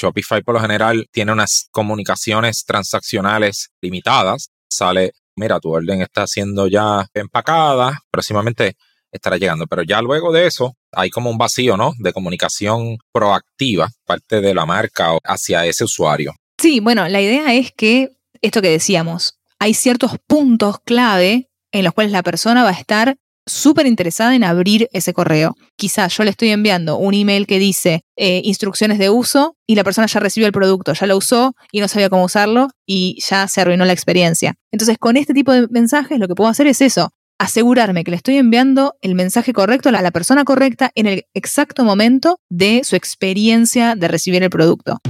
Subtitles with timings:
[0.00, 4.50] Shopify por lo general tiene unas comunicaciones transaccionales limitadas.
[4.70, 8.76] Sale, mira, tu orden está siendo ya empacada, próximamente
[9.10, 9.66] estará llegando.
[9.66, 11.92] Pero ya luego de eso, hay como un vacío, ¿no?
[11.98, 16.34] De comunicación proactiva, parte de la marca hacia ese usuario.
[16.60, 18.10] Sí, bueno, la idea es que
[18.40, 23.16] esto que decíamos, hay ciertos puntos clave en los cuales la persona va a estar
[23.48, 25.56] súper interesada en abrir ese correo.
[25.76, 29.84] Quizás yo le estoy enviando un email que dice eh, instrucciones de uso y la
[29.84, 33.48] persona ya recibió el producto, ya lo usó y no sabía cómo usarlo y ya
[33.48, 34.54] se arruinó la experiencia.
[34.72, 38.16] Entonces, con este tipo de mensajes lo que puedo hacer es eso, asegurarme que le
[38.16, 42.96] estoy enviando el mensaje correcto a la persona correcta en el exacto momento de su
[42.96, 45.00] experiencia de recibir el producto.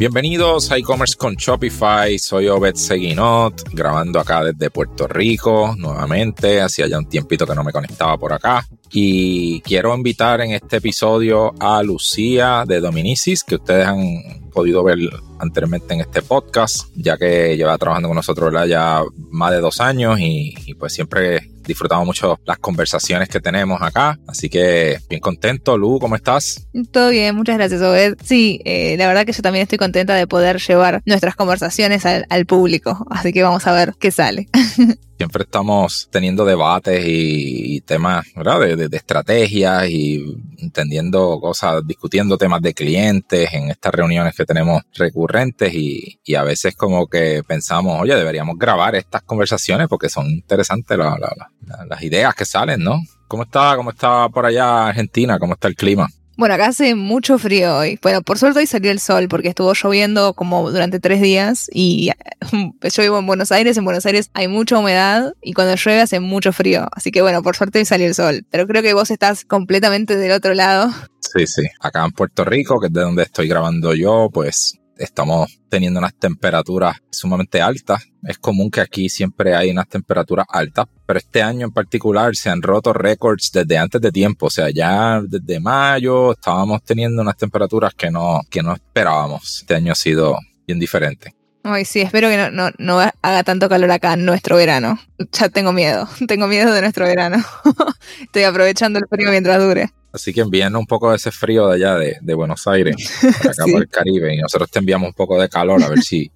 [0.00, 2.18] Bienvenidos a e-commerce con Shopify.
[2.18, 6.62] Soy Obed Seguinot, grabando acá desde Puerto Rico nuevamente.
[6.62, 8.66] Hacía ya un tiempito que no me conectaba por acá.
[8.90, 14.98] Y quiero invitar en este episodio a Lucía de Dominicis, que ustedes han podido ver
[15.38, 20.18] anteriormente en este podcast, ya que lleva trabajando con nosotros ya más de dos años
[20.20, 24.18] y, y pues siempre disfrutamos mucho las conversaciones que tenemos acá.
[24.26, 25.78] Así que bien contento.
[25.78, 26.66] Lu, ¿cómo estás?
[26.90, 28.16] Todo bien, muchas gracias, Obed.
[28.24, 32.26] Sí, eh, la verdad que yo también estoy contenta de poder llevar nuestras conversaciones al,
[32.28, 33.06] al público.
[33.10, 34.48] Así que vamos a ver qué sale.
[35.20, 38.74] siempre estamos teniendo debates y, temas, ¿verdad?
[38.74, 40.24] De, estrategias y
[40.56, 46.74] entendiendo cosas, discutiendo temas de clientes en estas reuniones que tenemos recurrentes y, a veces
[46.74, 52.82] como que pensamos, oye, deberíamos grabar estas conversaciones porque son interesantes las ideas que salen,
[52.82, 53.02] ¿no?
[53.28, 55.38] ¿Cómo está, cómo está por allá Argentina?
[55.38, 56.08] ¿Cómo está el clima?
[56.40, 57.98] Bueno, acá hace mucho frío hoy.
[58.00, 62.12] Bueno, por suerte hoy salió el sol porque estuvo lloviendo como durante tres días y
[62.50, 63.76] yo vivo en Buenos Aires.
[63.76, 66.88] En Buenos Aires hay mucha humedad y cuando llueve hace mucho frío.
[66.92, 68.46] Así que bueno, por suerte hoy salió el sol.
[68.50, 70.90] Pero creo que vos estás completamente del otro lado.
[71.20, 71.64] Sí, sí.
[71.78, 76.14] Acá en Puerto Rico, que es de donde estoy grabando yo, pues estamos teniendo unas
[76.14, 78.09] temperaturas sumamente altas.
[78.22, 82.50] Es común que aquí siempre hay unas temperaturas altas, pero este año en particular se
[82.50, 84.46] han roto récords desde antes de tiempo.
[84.46, 89.60] O sea, ya desde mayo estábamos teniendo unas temperaturas que no, que no esperábamos.
[89.60, 90.36] Este año ha sido
[90.66, 91.34] bien diferente.
[91.62, 94.98] Ay, sí, espero que no, no, no, haga tanto calor acá en nuestro verano.
[95.32, 97.44] Ya tengo miedo, tengo miedo de nuestro verano.
[98.22, 99.90] Estoy aprovechando el frío mientras dure.
[100.12, 103.82] Así que envíenos un poco de ese frío de allá de, Buenos Aires, acá por
[103.82, 106.32] el Caribe, y nosotros te enviamos un poco de calor a ver si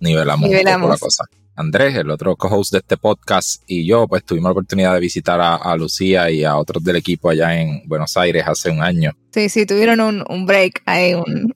[0.00, 1.24] nivelamos, un poco la cosa.
[1.58, 5.40] Andrés, el otro co-host de este podcast, y yo, pues tuvimos la oportunidad de visitar
[5.40, 9.10] a, Lucía y a otros del equipo allá en Buenos Aires hace un año.
[9.32, 11.52] Sí, sí, tuvieron un, break ahí, un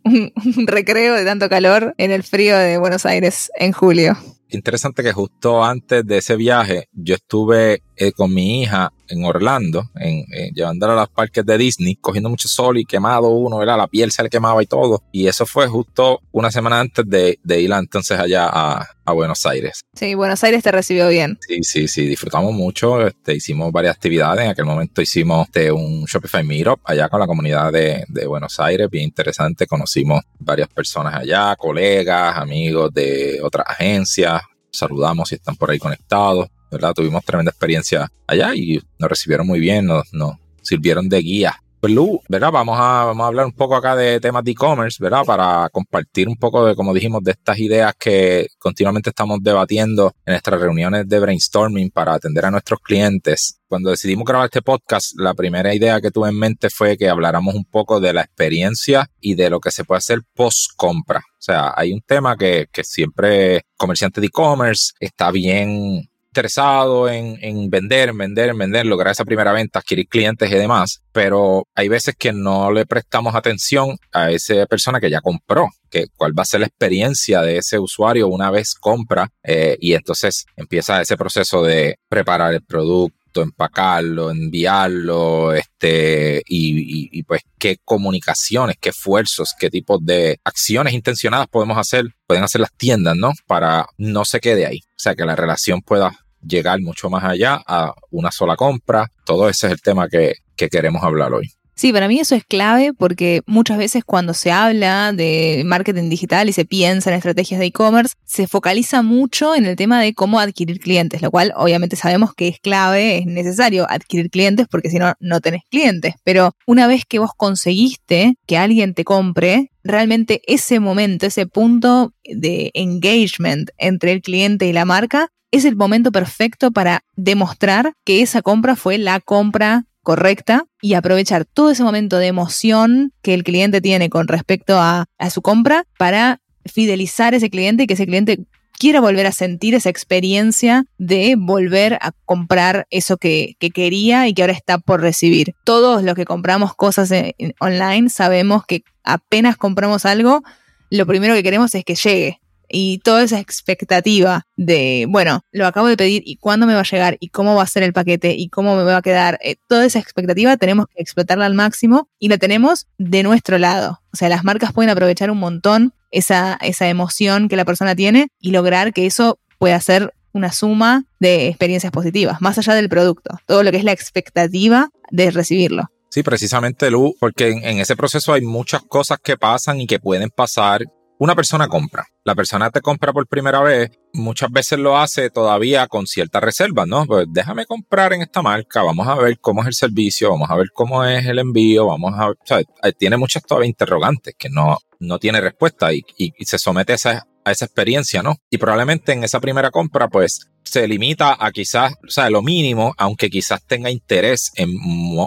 [0.66, 4.16] recreo de tanto calor en el frío de Buenos Aires en julio
[4.56, 9.90] interesante que justo antes de ese viaje yo estuve eh, con mi hija en Orlando,
[9.94, 10.24] en,
[10.54, 13.76] llevándola a los parques de Disney, cogiendo mucho sol y quemado uno, ¿verdad?
[13.76, 15.02] La piel se le quemaba y todo.
[15.12, 19.44] Y eso fue justo una semana antes de, de ir entonces allá a, a, Buenos
[19.46, 19.82] Aires.
[19.94, 21.38] Sí, Buenos Aires te recibió bien.
[21.46, 23.06] Sí, sí, sí, disfrutamos mucho.
[23.06, 24.44] Este, hicimos varias actividades.
[24.44, 28.58] En aquel momento hicimos este, un Shopify Meetup allá con la comunidad de, de Buenos
[28.58, 29.66] Aires, bien interesante.
[29.66, 34.42] Conocimos varias personas allá, colegas, amigos de otras agencias
[34.72, 36.94] saludamos si están por ahí conectados, ¿verdad?
[36.94, 41.94] Tuvimos tremenda experiencia allá y nos recibieron muy bien, nos, nos sirvieron de guía pues
[41.94, 42.52] Lu, ¿verdad?
[42.52, 45.24] Vamos a, vamos a hablar un poco acá de temas de e-commerce, ¿verdad?
[45.24, 50.34] Para compartir un poco de, como dijimos, de estas ideas que continuamente estamos debatiendo en
[50.34, 53.58] nuestras reuniones de brainstorming para atender a nuestros clientes.
[53.66, 57.56] Cuando decidimos grabar este podcast, la primera idea que tuve en mente fue que habláramos
[57.56, 61.18] un poco de la experiencia y de lo que se puede hacer post compra.
[61.18, 67.36] O sea, hay un tema que, que siempre comerciante de e-commerce está bien interesado en,
[67.42, 72.14] en vender, vender, vender, lograr esa primera venta, adquirir clientes y demás, pero hay veces
[72.18, 76.46] que no le prestamos atención a esa persona que ya compró, que cuál va a
[76.46, 81.62] ser la experiencia de ese usuario una vez compra eh, y entonces empieza ese proceso
[81.62, 89.70] de preparar el producto empacarlo, enviarlo, este, y, y, pues qué comunicaciones, qué esfuerzos, qué
[89.70, 93.32] tipos de acciones intencionadas podemos hacer, pueden hacer las tiendas, ¿no?
[93.46, 94.80] Para no se quede ahí.
[94.84, 99.10] O sea, que la relación pueda llegar mucho más allá a una sola compra.
[99.24, 100.34] Todo ese es el tema que,
[100.70, 101.50] queremos hablar hoy.
[101.74, 106.48] Sí, para mí eso es clave porque muchas veces cuando se habla de marketing digital
[106.48, 110.38] y se piensa en estrategias de e-commerce, se focaliza mucho en el tema de cómo
[110.38, 114.98] adquirir clientes, lo cual obviamente sabemos que es clave, es necesario adquirir clientes porque si
[114.98, 116.14] no, no tenés clientes.
[116.22, 122.12] Pero una vez que vos conseguiste que alguien te compre, realmente ese momento, ese punto
[122.22, 128.22] de engagement entre el cliente y la marca, es el momento perfecto para demostrar que
[128.22, 133.44] esa compra fue la compra correcta y aprovechar todo ese momento de emoción que el
[133.44, 138.06] cliente tiene con respecto a, su compra para fidelizar a ese cliente y que ese
[138.06, 138.40] cliente
[138.78, 144.42] quiera volver a sentir esa experiencia de volver a comprar eso que, quería y que
[144.42, 145.54] ahora está por recibir.
[145.64, 147.12] Todos los que compramos cosas
[147.60, 150.42] online sabemos que apenas compramos algo,
[150.90, 152.41] lo primero que queremos es que llegue
[152.72, 156.90] y toda esa expectativa de, bueno, lo acabo de pedir y cuándo me va a
[156.90, 159.56] llegar y cómo va a ser el paquete y cómo me va a quedar, eh,
[159.68, 164.00] toda esa expectativa tenemos que explotarla al máximo y la tenemos de nuestro lado.
[164.12, 168.28] O sea, las marcas pueden aprovechar un montón esa, esa emoción que la persona tiene
[168.40, 173.38] y lograr que eso pueda ser una suma de experiencias positivas, más allá del producto,
[173.46, 175.84] todo lo que es la expectativa de recibirlo.
[176.08, 180.28] Sí, precisamente, Lu, porque en, ese proceso hay muchas cosas que pasan y que pueden
[180.28, 180.82] pasar
[181.22, 182.04] una persona compra.
[182.24, 186.88] La persona te compra por primera vez, muchas veces lo hace todavía con ciertas reservas,
[186.88, 187.06] ¿no?
[187.06, 190.56] Pues déjame comprar en esta marca, vamos a ver cómo es el servicio, vamos a
[190.56, 192.60] ver cómo es el envío, vamos a, o sea,
[192.98, 196.02] tiene muchas todavía interrogantes que no, no tiene respuesta y,
[196.40, 198.34] se somete a esa, a esa experiencia, ¿no?
[198.50, 202.94] Y probablemente en esa primera compra, pues se limita a quizás, o sea, lo mínimo,
[202.98, 204.70] aunque quizás tenga interés en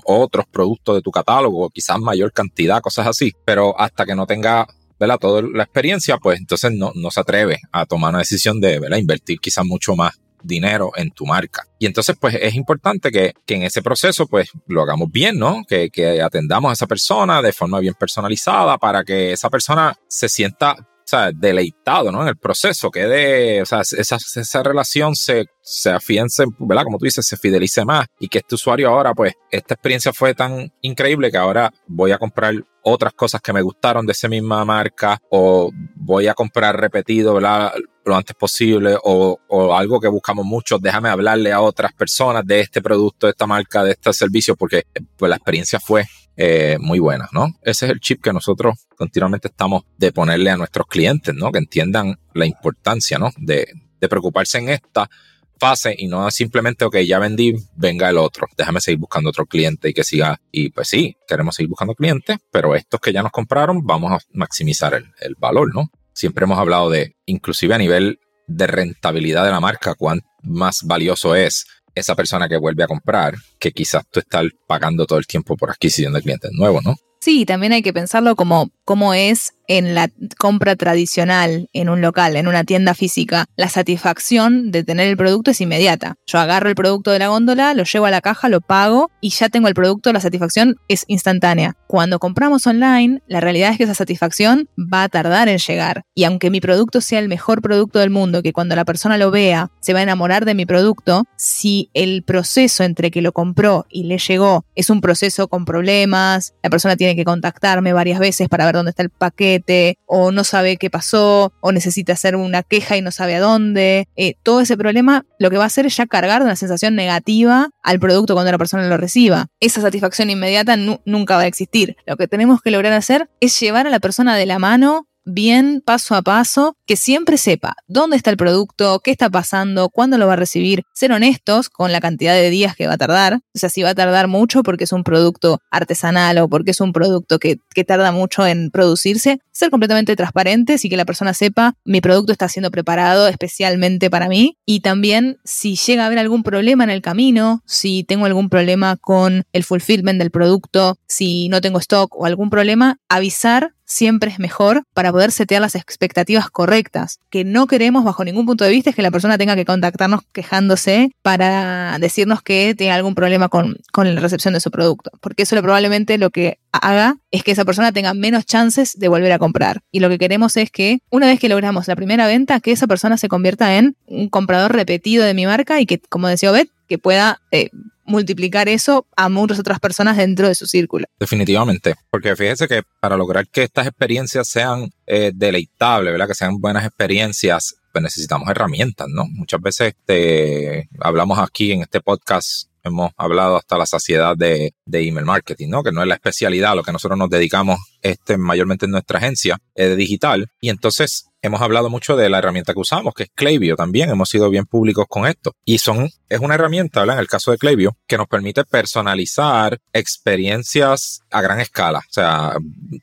[0.03, 4.67] otros productos de tu catálogo, quizás mayor cantidad, cosas así, pero hasta que no tenga
[4.99, 5.17] ¿verdad?
[5.19, 9.39] Toda la experiencia, pues entonces no, no se atreve a tomar una decisión de invertir
[9.39, 10.13] quizás mucho más
[10.45, 11.67] dinero en tu marca.
[11.79, 15.63] Y entonces, pues es importante que, que en ese proceso, pues lo hagamos bien, ¿no?
[15.67, 20.29] Que, que, atendamos a esa persona de forma bien personalizada para que esa persona se
[20.29, 20.75] sienta
[21.05, 22.23] o sea, deleitado, ¿no?
[22.23, 26.83] En el proceso, que de, o sea, esa, esa relación se, se afiance, ¿verdad?
[26.83, 30.33] Como tú dices, se fidelice más y que este usuario ahora, pues, esta experiencia fue
[30.33, 34.65] tan increíble que ahora voy a comprar otras cosas que me gustaron de esa misma
[34.65, 37.73] marca o voy a comprar repetido, ¿verdad?
[38.03, 42.61] Lo antes posible o, o algo que buscamos mucho, déjame hablarle a otras personas de
[42.61, 44.83] este producto, de esta marca, de este servicio, porque
[45.17, 46.05] pues la experiencia fue
[46.37, 47.47] eh, muy buenas, ¿no?
[47.61, 51.51] Ese es el chip que nosotros continuamente estamos de ponerle a nuestros clientes, ¿no?
[51.51, 53.31] Que entiendan la importancia, ¿no?
[53.37, 53.67] De,
[53.99, 55.09] de preocuparse en esta
[55.57, 59.89] fase y no simplemente, ok, ya vendí, venga el otro, déjame seguir buscando otro cliente
[59.89, 60.39] y que siga.
[60.51, 64.19] Y pues sí, queremos seguir buscando clientes, pero estos que ya nos compraron, vamos a
[64.33, 65.89] maximizar el, el valor, ¿no?
[66.13, 71.35] Siempre hemos hablado de, inclusive a nivel de rentabilidad de la marca, cuán más valioso
[71.35, 75.55] es esa persona que vuelve a comprar que quizás tú estás pagando todo el tiempo
[75.55, 76.95] por adquisición de clientes nuevos, ¿no?
[77.19, 82.47] Sí, también hay que pensarlo como es en la compra tradicional en un local, en
[82.47, 86.15] una tienda física, la satisfacción de tener el producto es inmediata.
[86.25, 89.29] Yo agarro el producto de la góndola, lo llevo a la caja, lo pago y
[89.29, 91.75] ya tengo el producto, la satisfacción es instantánea.
[91.87, 96.03] Cuando compramos online, la realidad es que esa satisfacción va a tardar en llegar.
[96.13, 99.31] Y aunque mi producto sea el mejor producto del mundo, que cuando la persona lo
[99.31, 103.85] vea se va a enamorar de mi producto, si el proceso entre que lo compró
[103.89, 108.49] y le llegó es un proceso con problemas, la persona tiene que contactarme varias veces
[108.49, 112.63] para ver dónde está el paquete, o no sabe qué pasó o necesita hacer una
[112.63, 114.07] queja y no sabe a dónde.
[114.15, 117.69] Eh, todo ese problema lo que va a hacer es ya cargar una sensación negativa
[117.83, 119.47] al producto cuando la persona lo reciba.
[119.59, 121.97] Esa satisfacción inmediata nunca va a existir.
[122.05, 125.81] Lo que tenemos que lograr hacer es llevar a la persona de la mano bien
[125.85, 130.27] paso a paso, que siempre sepa dónde está el producto, qué está pasando, cuándo lo
[130.27, 133.59] va a recibir, ser honestos con la cantidad de días que va a tardar, o
[133.59, 136.93] sea, si va a tardar mucho porque es un producto artesanal o porque es un
[136.93, 141.75] producto que, que tarda mucho en producirse, ser completamente transparentes y que la persona sepa
[141.85, 146.43] mi producto está siendo preparado especialmente para mí y también si llega a haber algún
[146.43, 151.61] problema en el camino, si tengo algún problema con el fulfillment del producto, si no
[151.61, 157.19] tengo stock o algún problema, avisar siempre es mejor para poder setear las expectativas correctas.
[157.29, 160.21] Que no queremos bajo ningún punto de vista es que la persona tenga que contactarnos
[160.33, 165.11] quejándose para decirnos que tiene algún problema con, con la recepción de su producto.
[165.21, 169.31] Porque eso probablemente lo que haga es que esa persona tenga menos chances de volver
[169.31, 169.81] a comprar.
[169.91, 172.87] Y lo que queremos es que una vez que logramos la primera venta, que esa
[172.87, 176.67] persona se convierta en un comprador repetido de mi marca y que, como decía Obed,
[176.87, 177.69] que pueda eh,
[178.05, 181.05] multiplicar eso a muchas otras personas dentro de su círculo.
[181.19, 186.27] Definitivamente, porque fíjese que para lograr que estas experiencias sean eh, deleitables, ¿verdad?
[186.27, 189.25] que sean buenas experiencias, pues necesitamos herramientas, ¿no?
[189.29, 195.07] Muchas veces te, hablamos aquí en este podcast hemos hablado hasta la saciedad de, de
[195.07, 195.83] email marketing, ¿no?
[195.83, 199.19] Que no es la especialidad a lo que nosotros nos dedicamos este, mayormente en nuestra
[199.19, 200.47] agencia de digital.
[200.61, 204.09] Y entonces hemos hablado mucho de la herramienta que usamos, que es Klaviyo también.
[204.09, 205.53] Hemos sido bien públicos con esto.
[205.63, 207.17] Y son, es una herramienta, ¿verdad?
[207.17, 211.99] En el caso de Klaviyo, que nos permite personalizar experiencias a gran escala.
[211.99, 212.57] O sea,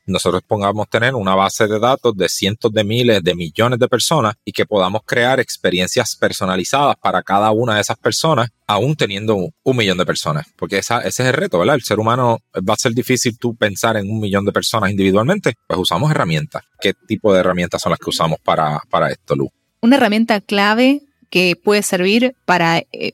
[0.05, 4.35] nosotros pongamos tener una base de datos de cientos de miles, de millones de personas
[4.43, 9.77] y que podamos crear experiencias personalizadas para cada una de esas personas aún teniendo un,
[9.77, 11.75] millón de personas, porque esa, ese es el reto, ¿verdad?
[11.75, 15.55] El ser humano va a ser difícil tú pensar en un millón de personas individualmente,
[15.67, 16.63] pues usamos herramientas.
[16.79, 19.51] ¿Qué tipo de herramientas son las que usamos para, esto, Lu?
[19.81, 21.01] Una herramienta clave
[21.33, 23.13] que puede servir para eh,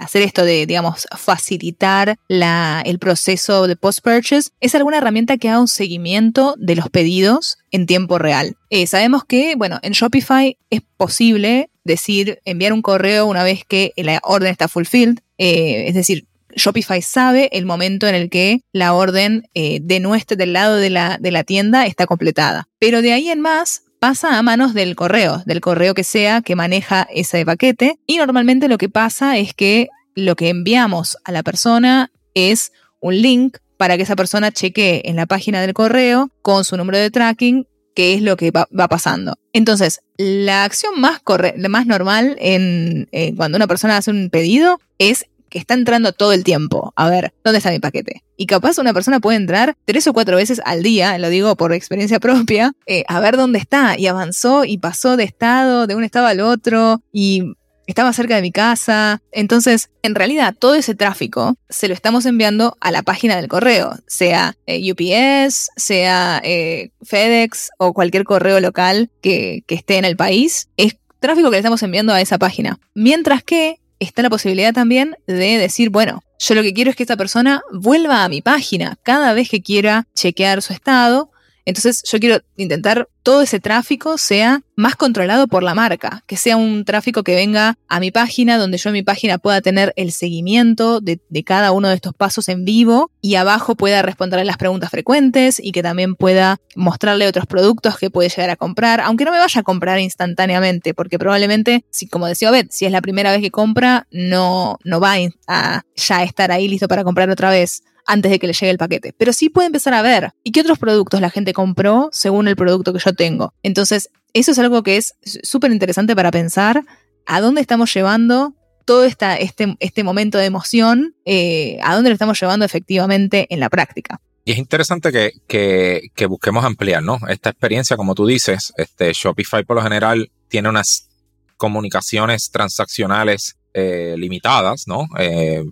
[0.00, 5.58] hacer esto de, digamos, facilitar la, el proceso de post-purchase es alguna herramienta que haga
[5.58, 8.56] un seguimiento de los pedidos en tiempo real.
[8.70, 13.92] Eh, sabemos que, bueno, en Shopify es posible decir, enviar un correo una vez que
[13.96, 18.94] la orden está fulfilled, eh, es decir, Shopify sabe el momento en el que la
[18.94, 22.68] orden de nuestro, del lado de la, de la tienda está completada.
[22.78, 26.56] Pero de ahí en más, pasa a manos del correo, del correo que sea que
[26.56, 27.98] maneja ese paquete.
[28.06, 33.20] Y normalmente lo que pasa es que lo que enviamos a la persona es un
[33.20, 37.10] link para que esa persona chequee en la página del correo con su número de
[37.10, 39.36] tracking qué es lo que va, pasando.
[39.52, 41.20] Entonces, la acción más,
[41.68, 46.32] más normal en, eh, cuando una persona hace un pedido es que está entrando todo
[46.32, 46.92] el tiempo.
[46.96, 48.22] A ver, ¿dónde está mi paquete?
[48.36, 51.72] Y capaz una persona puede entrar tres o cuatro veces al día, lo digo por
[51.72, 53.98] experiencia propia, eh, a ver dónde está.
[53.98, 57.54] Y avanzó y pasó de estado, de un estado al otro, y
[57.88, 59.22] estaba cerca de mi casa.
[59.32, 63.96] Entonces, en realidad, todo ese tráfico se lo estamos enviando a la página del correo,
[64.06, 70.16] sea eh, UPS, sea eh, FedEx o cualquier correo local que, que esté en el
[70.16, 70.68] país.
[70.76, 72.78] Es tráfico que le estamos enviando a esa página.
[72.94, 77.02] Mientras que está la posibilidad también de decir, bueno, yo lo que quiero es que
[77.02, 81.30] esta persona vuelva a mi página cada vez que quiera chequear su estado.
[81.68, 86.56] Entonces yo quiero intentar todo ese tráfico sea más controlado por la marca, que sea
[86.56, 90.12] un tráfico que venga a mi página, donde yo en mi página pueda tener el
[90.12, 94.56] seguimiento de, cada uno de estos pasos en vivo y abajo pueda responder a las
[94.56, 99.26] preguntas frecuentes y que también pueda mostrarle otros productos que puede llegar a comprar, aunque
[99.26, 103.02] no me vaya a comprar instantáneamente, porque probablemente, si, como decía Obed, si es la
[103.02, 107.50] primera vez que compra, no, no va a ya estar ahí listo para comprar otra
[107.50, 109.14] vez antes de que le llegue el paquete.
[109.16, 112.56] Pero sí puede empezar a ver y qué otros productos la gente compró según el
[112.56, 113.54] producto que yo tengo.
[113.62, 116.82] Entonces, eso es algo que es súper interesante para pensar
[117.26, 118.54] a dónde estamos llevando
[118.86, 123.60] todo esta, este, este momento de emoción, eh, a dónde lo estamos llevando efectivamente en
[123.60, 124.20] la práctica.
[124.46, 127.18] Y es interesante que, que, busquemos ampliar, ¿no?
[127.28, 131.10] Esta experiencia, como tú dices, este Shopify por lo general tiene unas
[131.58, 135.06] comunicaciones transaccionales eh, limitadas, ¿no?
[135.18, 135.62] Eh,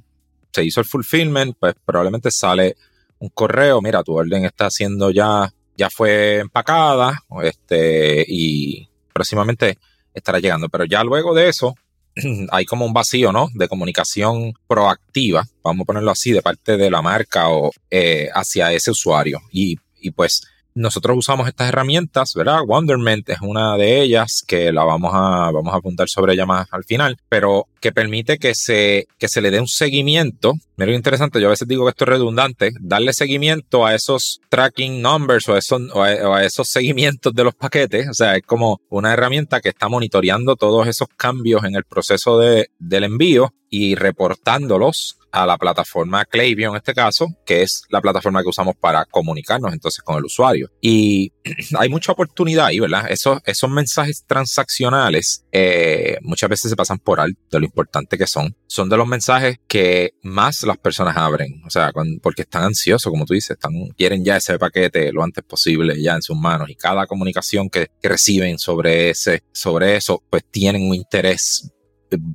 [0.57, 2.77] se hizo el fulfillment, pues probablemente sale
[3.19, 9.79] un correo, mira, tu orden está siendo ya, ya fue empacada, este, y próximamente
[10.15, 10.71] estará llegando.
[10.71, 11.75] Pero ya luego de eso,
[12.51, 13.49] hay como un vacío, ¿no?
[13.53, 18.73] De comunicación proactiva, vamos a ponerlo así, de parte de la marca o eh, hacia
[18.73, 19.41] ese usuario.
[19.53, 20.41] Y, y pues
[20.77, 22.61] nosotros usamos estas herramientas, ¿verdad?
[22.67, 26.69] Wonderment es una de ellas que la vamos a, vamos a apuntar sobre ella más
[26.71, 30.53] al final, pero que permite que se, que se le dé un seguimiento.
[30.77, 34.41] Mira lo interesante, yo a veces digo que esto es redundante, darle seguimiento a esos
[34.51, 38.09] tracking numbers o a esos, o a esos seguimientos de los paquetes.
[38.11, 42.39] O sea, es como una herramienta que está monitoreando todos esos cambios en el proceso
[42.39, 48.01] de, del envío y reportándolos a la plataforma Klaviyo en este caso, que es la
[48.01, 50.71] plataforma que usamos para comunicarnos entonces con el usuario.
[50.81, 51.33] Y
[51.79, 53.07] hay mucha oportunidad ahí, ¿verdad?
[53.11, 58.27] Esos, esos mensajes transaccionales eh, muchas veces se pasan por alto de lo importante que
[58.27, 58.57] son.
[58.67, 63.27] Son de los mensajes que más las personas abren, o sea, porque están ansiosos, como
[63.27, 66.77] tú dices, están, quieren ya ese paquete lo antes posible ya en sus manos y
[66.77, 71.71] cada comunicación que, que reciben sobre ese, sobre eso, pues tienen un interés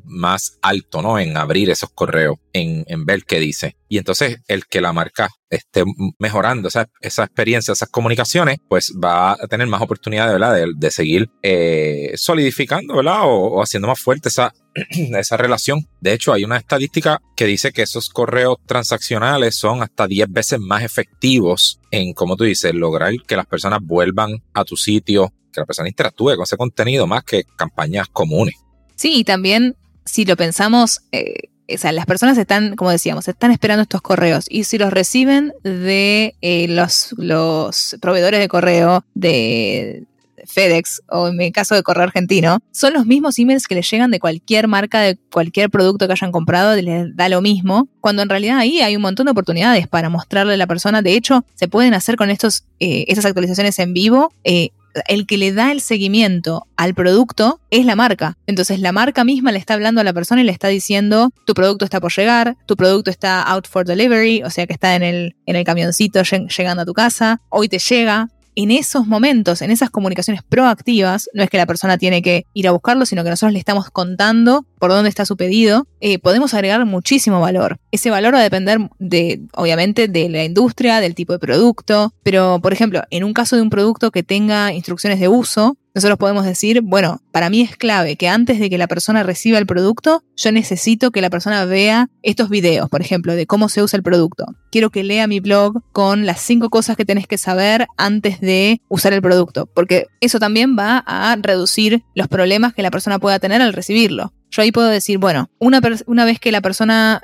[0.06, 1.20] más alto, ¿no?
[1.20, 3.76] En abrir esos correos, en, en, ver qué dice.
[3.88, 5.84] Y entonces el que la marca esté
[6.18, 10.56] mejorando esa, experiencia, esas comunicaciones, pues va a tener más oportunidades, ¿verdad?
[10.56, 13.22] De, de seguir eh, solidificando, ¿verdad?
[13.24, 14.54] O, haciendo más fuerte esa,
[15.18, 15.88] esa relación.
[16.00, 20.60] De hecho, hay una estadística que dice que esos correos transaccionales son hasta 10 veces
[20.60, 25.60] más efectivos en, como tú dices, lograr que las personas vuelvan a tu sitio, que
[25.60, 28.56] la persona interactúe con ese contenido más que campañas comunes.
[29.02, 33.50] Sí, y también si lo pensamos, eh, o sea, las personas están, como decíamos, están
[33.50, 40.04] esperando estos correos y si los reciben de eh, los, proveedores de correo, de
[40.46, 44.12] FedEx o en mi caso de correo argentino, son los mismos emails que les llegan
[44.12, 48.30] de cualquier marca, de cualquier producto que hayan comprado, les da lo mismo, cuando en
[48.30, 51.02] realidad ahí hay un montón de oportunidades para mostrarle a la persona.
[51.02, 54.32] De hecho, se pueden hacer con estos, eh, estas actualizaciones en vivo.
[54.44, 54.70] Eh,
[55.08, 58.38] el que le da el seguimiento al producto es la marca.
[58.48, 61.54] Entonces la marca misma le está hablando a la persona y le está diciendo, tu
[61.54, 65.04] producto está por llegar, tu producto está out for delivery, o sea que está en
[65.04, 69.72] el, en el camioncito llegando a tu casa, hoy te llega, en esos momentos, en
[69.72, 73.30] esas comunicaciones proactivas, no es que la persona tiene que ir a buscarlo, sino que
[73.30, 77.78] nosotros le estamos contando por dónde está su pedido, eh, podemos agregar muchísimo valor.
[77.92, 82.60] Ese valor va a depender de, obviamente, de la industria, del tipo de producto, pero,
[82.64, 86.46] por ejemplo, en un caso de un producto que tenga instrucciones de uso, nosotros podemos
[86.46, 90.24] decir, bueno, para mí es clave que antes de que la persona reciba el producto,
[90.36, 94.04] yo necesito que la persona vea estos videos, por ejemplo, de cómo se usa el
[94.04, 94.46] producto.
[94.72, 98.82] Quiero que lea mi blog con las cinco cosas que tenés que saber antes de
[98.88, 103.38] usar el producto, porque eso también va a reducir los problemas que la persona pueda
[103.38, 104.34] tener al recibirlo.
[104.52, 107.24] Yo ahí puedo decir, bueno, una, una vez que la persona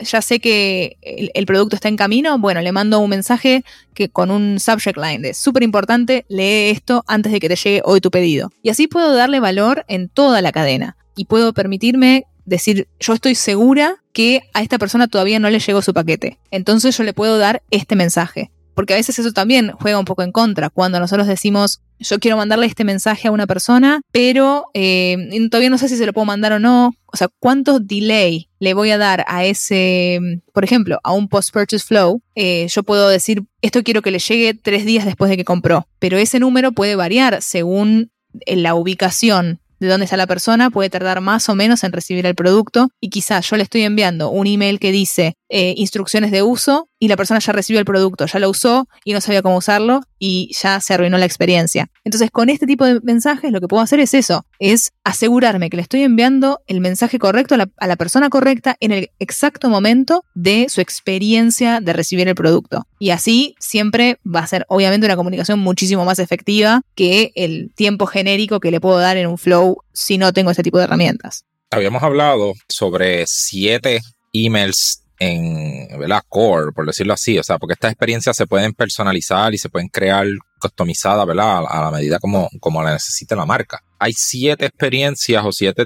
[0.00, 3.64] ya sé que el, producto está en camino, bueno, le mando un mensaje
[3.94, 7.82] que con un subject line de súper importante, lee esto antes de que te llegue
[7.84, 8.50] hoy tu pedido.
[8.62, 13.36] Y así puedo darle valor en toda la cadena y puedo permitirme decir, yo estoy
[13.36, 16.38] segura que a esta persona todavía no le llegó su paquete.
[16.50, 20.22] Entonces yo le puedo dar este mensaje porque a veces eso también juega un poco
[20.22, 20.70] en contra.
[20.70, 25.16] Cuando nosotros decimos, yo quiero mandarle este mensaje a una persona, pero eh,
[25.50, 26.92] todavía no sé si se lo puedo mandar o no.
[27.12, 30.18] O sea, ¿cuánto delay le voy a dar a ese,
[30.52, 32.22] por ejemplo, a un post-purchase flow?
[32.34, 35.86] Eh, yo puedo decir, esto quiero que le llegue tres días después de que compró,
[35.98, 38.10] pero ese número puede variar según
[38.46, 42.34] la ubicación de dónde está la persona, puede tardar más o menos en recibir el
[42.34, 46.89] producto y quizás yo le estoy enviando un email que dice eh, instrucciones de uso
[47.00, 50.02] y la persona ya recibió el producto, ya lo usó y no sabía cómo usarlo
[50.18, 51.90] y ya se arruinó la experiencia.
[52.04, 55.78] Entonces, con este tipo de mensajes lo que puedo hacer es eso, es asegurarme que
[55.78, 59.70] le estoy enviando el mensaje correcto a la, a la persona correcta en el exacto
[59.70, 62.86] momento de su experiencia de recibir el producto.
[62.98, 68.04] Y así siempre va a ser obviamente una comunicación muchísimo más efectiva que el tiempo
[68.04, 71.46] genérico que le puedo dar en un flow si no tengo este tipo de herramientas.
[71.70, 74.00] Habíamos hablado sobre siete
[74.34, 76.22] emails en ¿verdad?
[76.28, 79.88] core, por decirlo así, o sea, porque estas experiencias se pueden personalizar y se pueden
[79.88, 80.26] crear
[80.58, 81.62] customizadas, ¿verdad?
[81.68, 83.82] A la medida como, como la necesite la marca.
[83.98, 85.84] Hay siete experiencias o siete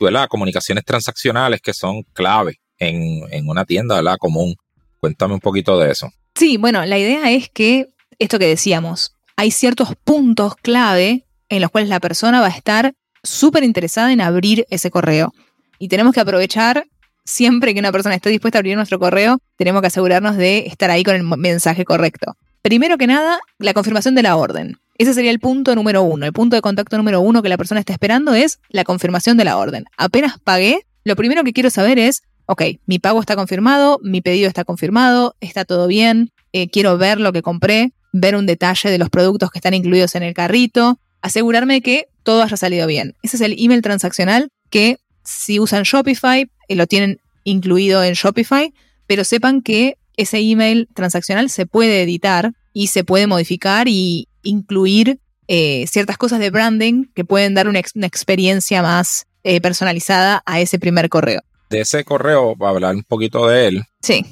[0.00, 0.28] ¿verdad?
[0.28, 4.16] comunicaciones transaccionales que son clave en, en una tienda, ¿verdad?
[4.18, 4.56] Común.
[4.98, 6.10] Cuéntame un poquito de eso.
[6.34, 7.86] Sí, bueno, la idea es que
[8.18, 12.94] esto que decíamos, hay ciertos puntos clave en los cuales la persona va a estar
[13.22, 15.32] súper interesada en abrir ese correo.
[15.78, 16.86] Y tenemos que aprovechar
[17.26, 20.90] siempre que una persona esté dispuesta a abrir nuestro correo, tenemos que asegurarnos de estar
[20.90, 22.36] ahí con el mensaje correcto.
[22.62, 24.78] Primero que nada, la confirmación de la orden.
[24.98, 26.24] Ese sería el punto número uno.
[26.24, 29.44] El punto de contacto número uno que la persona está esperando es la confirmación de
[29.44, 29.84] la orden.
[29.98, 34.48] Apenas pagué, lo primero que quiero saber es, ok, mi pago está confirmado, mi pedido
[34.48, 38.98] está confirmado, está todo bien, eh, quiero ver lo que compré, ver un detalle de
[38.98, 43.14] los productos que están incluidos en el carrito, asegurarme que todo haya salido bien.
[43.22, 48.72] Ese es el email transaccional que si usan Shopify, lo tienen incluido en Shopify,
[49.06, 55.20] pero sepan que ese email transaccional se puede editar y se puede modificar y incluir
[55.48, 60.78] eh, ciertas cosas de branding que pueden dar una, experiencia más eh, personalizada a ese
[60.78, 61.40] primer correo.
[61.70, 63.82] De ese correo, para hablar un poquito de él.
[64.02, 64.24] Sí.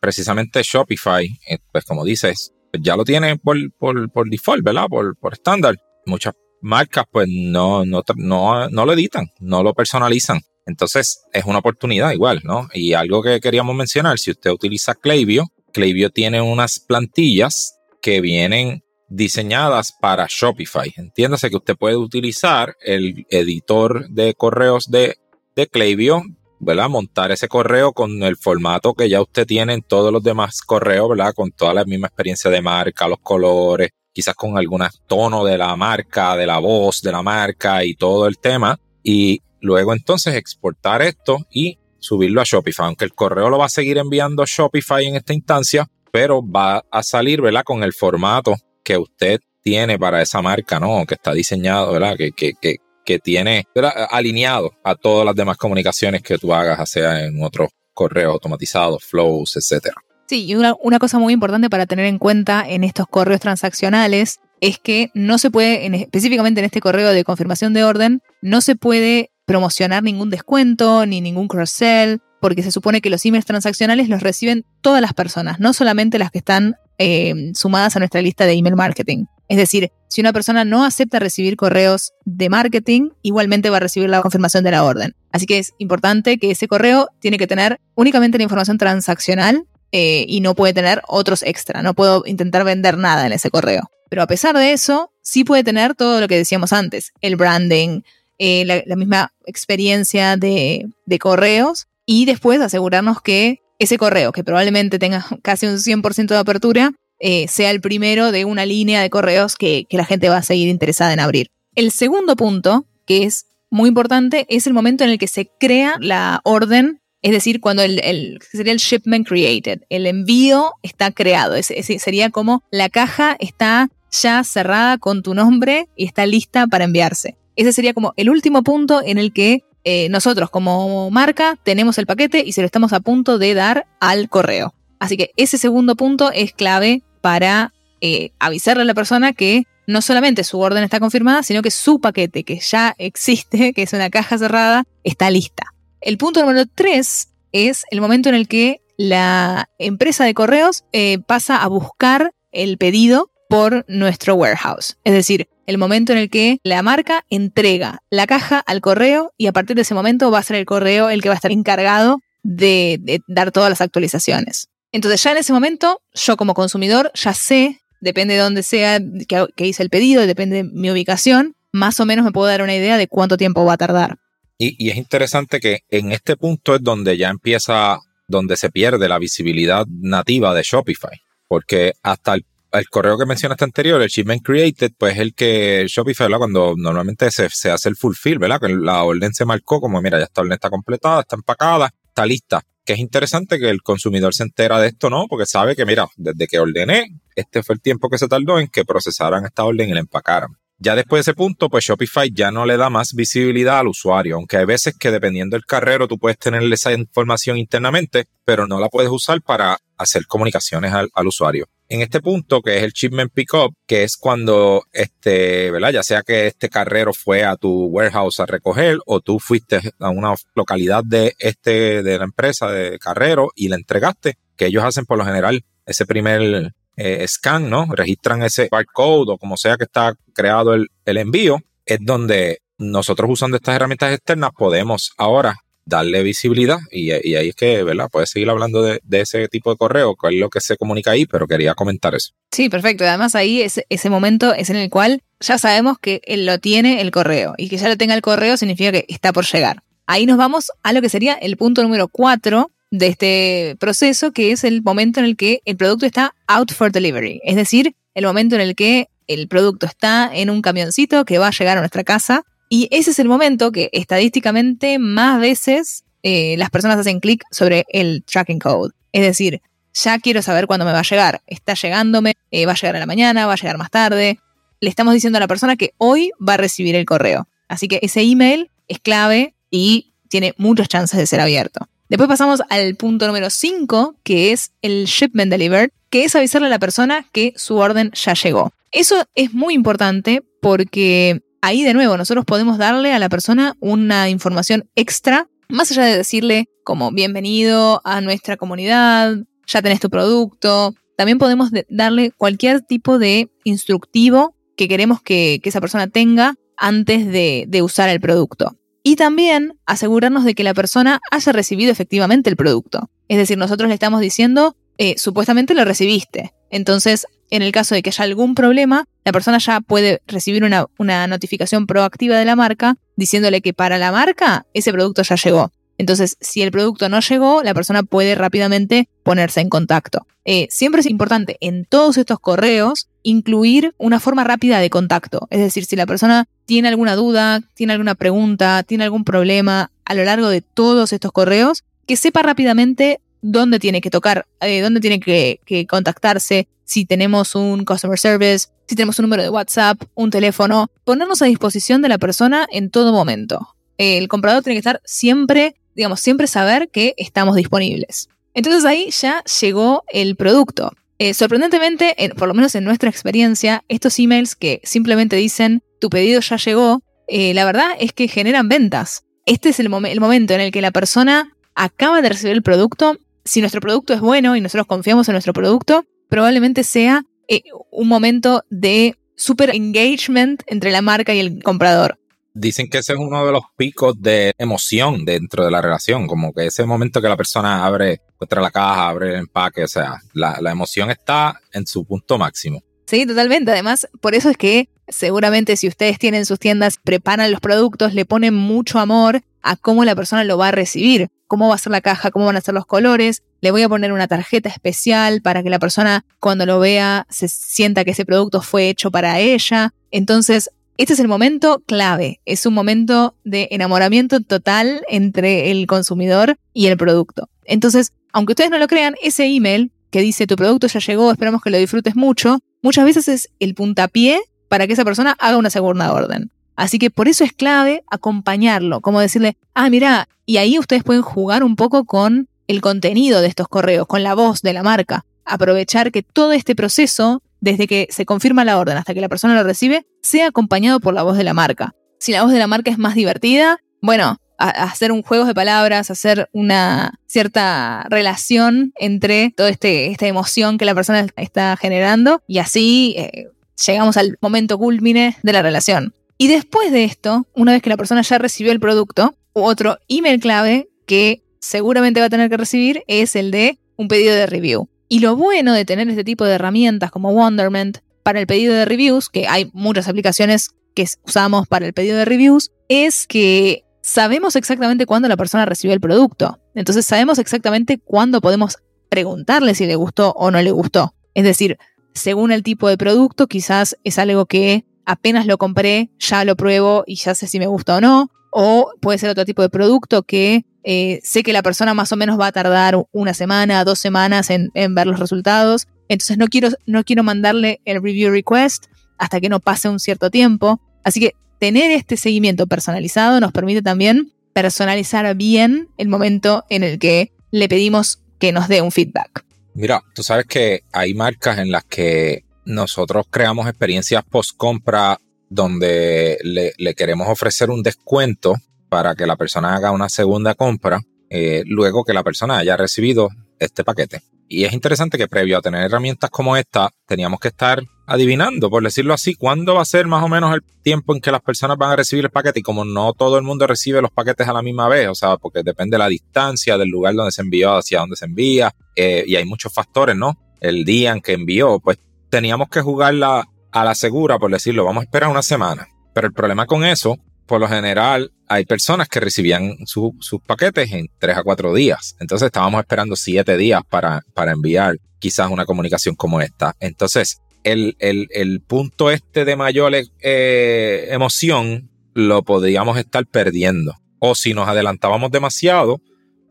[0.00, 1.28] precisamente Shopify,
[1.72, 4.86] pues como dices, ya lo tiene por, por, default, ¿verdad?
[4.88, 5.76] Por, por estándar.
[6.06, 10.40] Muchas marcas pues no, no, no, no lo editan, no lo personalizan.
[10.66, 12.68] Entonces es una oportunidad igual, ¿no?
[12.72, 18.84] Y algo que queríamos mencionar, si usted utiliza Klaviyo, Klaviyo tiene unas plantillas que vienen
[19.08, 20.92] diseñadas para Shopify.
[20.96, 25.18] Entiéndase que usted puede utilizar el editor de correos de,
[25.54, 26.22] de Klaviyo,
[26.60, 26.88] ¿verdad?
[26.88, 31.08] Montar ese correo con el formato que ya usted tiene en todos los demás correos,
[31.10, 31.34] ¿verdad?
[31.34, 35.74] Con toda la misma experiencia de marca, los colores, quizás con algún tono de la
[35.76, 38.78] marca, de la voz de la marca y todo el tema.
[39.02, 42.86] Y luego entonces exportar esto y subirlo a Shopify.
[42.86, 46.84] Aunque el correo lo va a seguir enviando a Shopify en esta instancia, pero va
[46.90, 47.64] a salir, ¿verdad?
[47.64, 51.06] Con el formato que usted tiene para esa marca, ¿no?
[51.06, 52.16] Que está diseñado, ¿verdad?
[52.16, 53.64] Que, que, que, que tiene
[54.10, 59.56] alineado a todas las demás comunicaciones que tú hagas, sea en otros correos automatizados, flows,
[59.56, 59.96] etcétera.
[60.26, 64.78] Sí, y una, cosa muy importante para tener en cuenta en estos correos transaccionales es
[64.78, 69.30] que no se puede, específicamente en este correo de confirmación de orden, no se puede
[69.44, 74.64] promocionar ningún descuento ni ningún cross-sell, porque se supone que los emails transaccionales los reciben
[74.80, 78.76] todas las personas, no solamente las que están eh, sumadas a nuestra lista de email
[78.76, 79.26] marketing.
[79.48, 84.08] Es decir, si una persona no acepta recibir correos de marketing, igualmente va a recibir
[84.08, 85.14] la confirmación de la orden.
[85.30, 90.24] Así que es importante que ese correo tiene que tener únicamente la información transaccional eh,
[90.26, 91.82] y no puede tener otros extra.
[91.82, 93.90] No puedo intentar vender nada en ese correo.
[94.08, 98.00] Pero a pesar de eso, sí puede tener todo lo que decíamos antes, el branding,
[98.38, 100.88] eh, la, misma experiencia de,
[101.20, 106.92] correos y después asegurarnos que ese correo, que probablemente tenga casi un 100% de apertura,
[107.18, 110.68] eh, sea el primero de una línea de correos que, la gente va a seguir
[110.68, 111.48] interesada en abrir.
[111.74, 115.94] El segundo punto, que es muy importante, es el momento en el que se crea
[116.00, 122.30] la orden, es decir, cuando el, sería el shipment created, el envío está creado, sería
[122.30, 127.36] como la caja está ya cerrada con tu nombre y está lista para enviarse.
[127.56, 132.06] Ese sería como el último punto en el que eh, nosotros como marca tenemos el
[132.06, 134.74] paquete y se lo estamos a punto de dar al correo.
[135.00, 140.00] Así que ese segundo punto es clave para eh, avisarle a la persona que no
[140.00, 144.10] solamente su orden está confirmada, sino que su paquete, que ya existe, que es una
[144.10, 145.74] caja cerrada, está lista.
[146.00, 151.18] El punto número tres es el momento en el que la empresa de correos eh,
[151.26, 154.96] pasa a buscar el pedido por nuestro warehouse.
[155.04, 159.46] Es decir, el momento en el que la marca entrega la caja al correo y
[159.46, 161.52] a partir de ese momento va a ser el correo el que va a estar
[161.52, 164.68] encargado de, dar todas las actualizaciones.
[164.90, 169.66] Entonces ya en ese momento, yo como consumidor ya sé, depende de dónde sea que,
[169.66, 172.96] hice el pedido, depende de mi ubicación, más o menos me puedo dar una idea
[172.96, 174.16] de cuánto tiempo va a tardar.
[174.56, 179.18] Y, es interesante que en este punto es donde ya empieza, donde se pierde la
[179.18, 181.20] visibilidad nativa de Shopify.
[181.48, 185.86] Porque hasta el el correo que mencionaste anterior, el shipment created, pues es el que
[185.88, 186.38] Shopify, ¿verdad?
[186.38, 188.60] Cuando normalmente se, se, hace el fulfill, ¿verdad?
[188.60, 192.26] Que la orden se marcó como, mira, ya esta orden está completada, está empacada, está
[192.26, 192.62] lista.
[192.84, 195.26] Que es interesante que el consumidor se entera de esto, ¿no?
[195.28, 198.68] Porque sabe que, mira, desde que ordené, este fue el tiempo que se tardó en
[198.68, 200.56] que procesaran esta orden y la empacaran.
[200.84, 204.34] Ya después de ese punto, pues Shopify ya no le da más visibilidad al usuario,
[204.34, 208.80] aunque hay veces que dependiendo del carrero tú puedes tener esa información internamente, pero no
[208.80, 211.68] la puedes usar para hacer comunicaciones al, usuario.
[211.92, 215.90] En este punto, que es el shipment pickup, que es cuando, este, ¿verdad?
[215.90, 220.08] Ya sea que este carrero fue a tu warehouse a recoger o tú fuiste a
[220.08, 225.04] una localidad de este, de la empresa de carrero y le entregaste, que ellos hacen
[225.04, 227.84] por lo general ese primer eh, scan, ¿no?
[227.94, 233.58] Registran ese barcode o como sea que está creado el, envío, es donde nosotros usando
[233.58, 235.56] estas herramientas externas podemos ahora
[235.92, 238.08] darle visibilidad y, ahí es que, ¿verdad?
[238.10, 241.26] Puedes seguir hablando de, ese tipo de correo, cuál es lo que se comunica ahí,
[241.26, 242.32] pero quería comentar eso.
[242.50, 243.04] Sí, perfecto.
[243.04, 247.00] Además ahí es, ese momento es en el cual ya sabemos que él lo tiene
[247.00, 249.82] el correo y que ya lo tenga el correo significa que está por llegar.
[250.06, 254.52] Ahí nos vamos a lo que sería el punto número 4, de este proceso, que
[254.52, 258.26] es el momento en el que el producto está out for delivery, es decir, el
[258.26, 261.80] momento en el que el producto está en un camioncito que va a llegar a
[261.80, 267.20] nuestra casa y ese es el momento que estadísticamente más veces eh, las personas hacen
[267.20, 269.60] clic sobre el tracking code, es decir,
[269.92, 272.98] ya quiero saber cuándo me va a llegar, está llegándome, eh, va a llegar a
[272.98, 274.38] la mañana, va a llegar más tarde,
[274.80, 277.98] le estamos diciendo a la persona que hoy va a recibir el correo, así que
[278.00, 281.86] ese email es clave y tiene muchas chances de ser abierto.
[282.08, 286.70] Después pasamos al punto número 5, que es el shipment delivered, que es avisarle a
[286.70, 288.72] la persona que su orden ya llegó.
[288.92, 294.28] Eso es muy importante porque ahí de nuevo nosotros podemos darle a la persona una
[294.28, 300.94] información extra, más allá de decirle como bienvenido a nuestra comunidad, ya tenés tu producto,
[301.16, 307.82] también podemos darle cualquier tipo de instructivo que queremos que, esa persona tenga antes de
[307.82, 313.10] usar el producto y también asegurarnos de que la persona haya recibido efectivamente el producto.
[313.28, 316.52] Es decir, nosotros le estamos diciendo, eh, supuestamente lo recibiste.
[316.72, 321.26] Entonces, en el caso de que haya algún problema, la persona ya puede recibir una,
[321.28, 325.70] notificación proactiva de la marca diciéndole que para la marca ese producto ya llegó.
[325.98, 330.26] Entonces, si el producto no llegó, la persona puede rápidamente ponerse en contacto.
[330.46, 335.46] Eh, siempre es importante en todos estos correos incluir una forma rápida de contacto.
[335.50, 340.14] Es decir, si la persona tiene alguna duda, tiene alguna pregunta, tiene algún problema a
[340.14, 345.00] lo largo de todos estos correos, que sepa rápidamente dónde tiene que tocar, eh, dónde
[345.00, 350.30] tiene que, contactarse, si tenemos un customer service, si tenemos un número de WhatsApp, un
[350.30, 353.76] teléfono, ponernos a disposición de la persona en todo momento.
[353.98, 358.28] el comprador tiene que estar siempre digamos, siempre saber que estamos disponibles.
[358.54, 360.92] Entonces ahí ya llegó el producto.
[361.18, 366.40] Eh, sorprendentemente, por lo menos en nuestra experiencia, estos emails que simplemente dicen tu pedido
[366.40, 369.24] ya llegó, eh, la verdad es que generan ventas.
[369.46, 373.18] Este es el, momento en el que la persona acaba de recibir el producto.
[373.44, 378.08] Si nuestro producto es bueno y nosotros confiamos en nuestro producto, probablemente sea eh, un
[378.08, 382.18] momento de super engagement entre la marca y el comprador.
[382.54, 386.52] Dicen que ese es uno de los picos de emoción dentro de la relación, como
[386.52, 390.20] que ese momento que la persona abre, contra la caja, abre el empaque, o sea,
[390.34, 392.82] la, la emoción está en su punto máximo.
[393.06, 393.72] Sí, totalmente.
[393.72, 398.24] Además, por eso es que seguramente si ustedes tienen sus tiendas, preparan los productos, le
[398.24, 401.92] ponen mucho amor a cómo la persona lo va a recibir, cómo va a ser
[401.92, 403.42] la caja, cómo van a ser los colores.
[403.60, 407.48] Le voy a poner una tarjeta especial para que la persona cuando lo vea se
[407.48, 409.92] sienta que ese producto fue hecho para ella.
[410.10, 416.58] Entonces, este es el momento clave, es un momento de enamoramiento total entre el consumidor
[416.74, 417.48] y el producto.
[417.64, 421.62] Entonces, aunque ustedes no lo crean, ese email que dice tu producto ya llegó, esperamos
[421.62, 425.68] que lo disfrutes mucho, muchas veces es el puntapié para que esa persona haga una
[425.68, 426.50] segunda orden.
[426.76, 431.20] Así que por eso es clave acompañarlo, como decirle, ah, mira, y ahí ustedes pueden
[431.20, 435.26] jugar un poco con el contenido de estos correos, con la voz de la marca.
[435.44, 439.54] Aprovechar que todo este proceso, desde que se confirma la orden hasta que la persona
[439.54, 441.94] lo recibe, sea acompañado por la voz de la marca.
[442.18, 446.10] Si la voz de la marca es más divertida, bueno, hacer un juego de palabras,
[446.10, 452.56] hacer una cierta relación entre toda este, esta emoción que la persona está generando y
[452.56, 453.48] así eh,
[453.86, 456.14] llegamos al momento culmine de la relación.
[456.38, 460.40] Y después de esto, una vez que la persona ya recibió el producto, otro email
[460.40, 464.88] clave que seguramente va a tener que recibir es el de un pedido de review.
[465.08, 468.84] Y lo bueno de tener este tipo de herramientas como Wonderment para el pedido de
[468.84, 474.56] reviews, que hay muchas aplicaciones que usamos para el pedido de reviews, es que sabemos
[474.56, 476.58] exactamente cuándo la persona recibió el producto.
[476.74, 481.14] Entonces sabemos exactamente cuándo podemos preguntarle si le gustó o no le gustó.
[481.34, 481.78] Es decir,
[482.14, 487.04] según el tipo de producto, quizás es algo que apenas lo compré, ya lo pruebo
[487.06, 488.30] y ya sé si me gusta o no.
[488.50, 492.16] O puede ser otro tipo de producto que eh, sé que la persona más o
[492.16, 495.88] menos va a tardar una semana, dos semanas en, ver los resultados.
[496.08, 498.86] Entonces no quiero, no quiero mandarle el review request
[499.18, 500.80] hasta que no pase un cierto tiempo.
[501.04, 506.98] Así que tener este seguimiento personalizado nos permite también personalizar bien el momento en el
[506.98, 509.44] que le pedimos que nos dé un feedback.
[509.74, 516.38] Mira, tú sabes que hay marcas en las que nosotros creamos experiencias post compra donde
[516.42, 518.54] le, queremos ofrecer un descuento
[518.88, 523.30] para que la persona haga una segunda compra eh, luego que la persona haya recibido
[523.58, 524.22] este paquete.
[524.48, 528.82] Y es interesante que previo a tener herramientas como esta, teníamos que estar adivinando, por
[528.82, 531.78] decirlo así, cuándo va a ser más o menos el tiempo en que las personas
[531.78, 532.60] van a recibir el paquete.
[532.60, 535.36] Y como no todo el mundo recibe los paquetes a la misma vez, o sea,
[535.36, 539.24] porque depende de la distancia del lugar donde se envió hacia donde se envía, eh,
[539.26, 540.38] y hay muchos factores, ¿no?
[540.60, 541.98] El día en que envió, pues
[542.30, 545.88] teníamos que jugarla a la segura, por decirlo, vamos a esperar una semana.
[546.14, 551.08] Pero el problema con eso, por lo general, hay personas que recibían sus paquetes en
[551.18, 552.16] tres a cuatro días.
[552.20, 556.74] Entonces estábamos esperando siete días para, para enviar quizás una comunicación como esta.
[556.80, 563.96] Entonces, el, el, punto este de mayor eh, emoción lo podríamos estar perdiendo.
[564.18, 566.00] O si nos adelantábamos demasiado,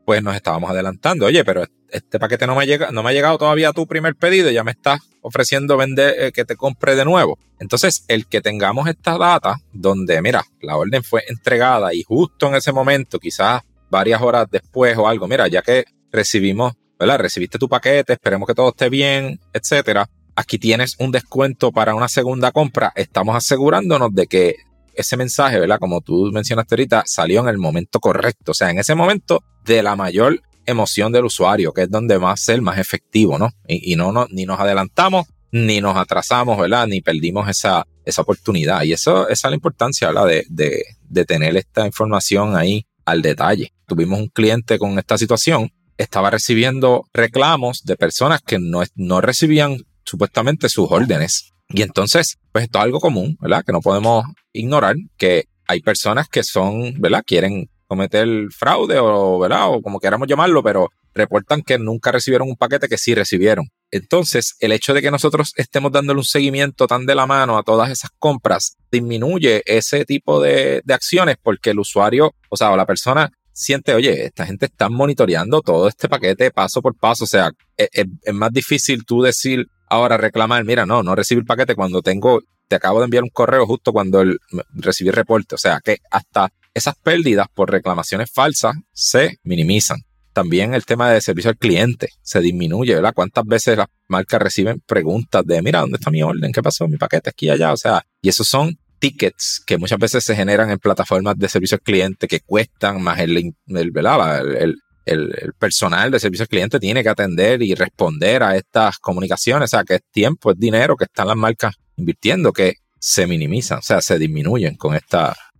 [0.06, 1.26] pues nos estábamos adelantando.
[1.26, 4.16] Oye, pero este paquete no me, llega, no me ha llegado todavía a tu primer
[4.16, 7.38] pedido ya me estás ofreciendo vender eh, que te compre de nuevo.
[7.60, 12.56] Entonces, el que tengamos esta data donde, mira, la orden fue entregada y justo en
[12.56, 17.20] ese momento, quizás varias horas después o algo, mira, ya que recibimos, ¿verdad?
[17.20, 20.10] Recibiste tu paquete, esperemos que todo esté bien, etcétera.
[20.42, 22.92] Aquí tienes un descuento para una segunda compra.
[22.96, 24.56] Estamos asegurándonos de que
[24.96, 25.78] ese mensaje, ¿verdad?
[25.80, 28.50] Como tú mencionaste ahorita, salió en el momento correcto.
[28.50, 32.32] O sea, en ese momento de la mayor emoción del usuario, que es donde va
[32.32, 33.52] a ser más efectivo, ¿no?
[33.68, 36.88] Y, no, no, ni nos adelantamos, ni nos atrasamos, ¿verdad?
[36.88, 38.82] Ni perdimos esa, esa oportunidad.
[38.82, 40.26] Y eso, esa es la importancia, ¿verdad?
[40.26, 43.74] De, de, de tener esta información ahí al detalle.
[43.86, 49.78] Tuvimos un cliente con esta situación, estaba recibiendo reclamos de personas que no, no recibían
[50.12, 51.54] supuestamente sus órdenes.
[51.70, 53.64] Y entonces, pues esto es algo común, ¿verdad?
[53.66, 57.24] Que no podemos ignorar que hay personas que son, ¿verdad?
[57.26, 59.70] Quieren cometer fraude o, ¿verdad?
[59.70, 63.70] O como queramos llamarlo, pero reportan que nunca recibieron un paquete que sí recibieron.
[63.90, 67.64] Entonces, el hecho de que nosotros estemos dándole un seguimiento tan de la mano a
[67.64, 72.86] todas esas compras disminuye ese tipo de, acciones porque el usuario, o sea, o la
[72.86, 77.26] persona siente, oye, esta gente está monitoreando todo este paquete paso por paso.
[77.26, 81.46] O sea, es, es, más difícil tú decir ahora reclamar, mira, no, no recibí el
[81.46, 84.40] paquete cuando tengo, te acabo de enviar un correo justo cuando el,
[84.74, 85.56] recibí reporte.
[85.56, 89.98] O sea, que hasta esas pérdidas por reclamaciones falsas se minimizan.
[90.32, 93.14] También el tema de servicio al cliente se disminuye, ¿verdad?
[93.14, 96.54] ¿Cuántas veces las marcas reciben preguntas de, mira, ¿dónde está mi orden?
[96.54, 96.88] ¿Qué pasó?
[96.88, 97.74] Mi paquete aquí y allá.
[97.74, 101.76] O sea, y esos son tickets que muchas veces se generan en plataformas de servicio
[101.76, 107.04] al cliente que cuestan más el, el, el, el, personal de servicio al cliente tiene
[107.04, 109.74] que atender y responder a estas comunicaciones.
[109.74, 113.80] O sea, que es tiempo, es dinero que están las marcas invirtiendo que se minimizan,
[113.80, 115.18] o sea, se disminuyen con este